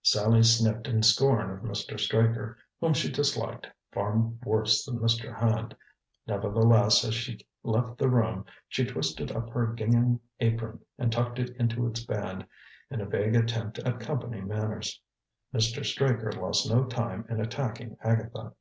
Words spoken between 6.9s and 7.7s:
as she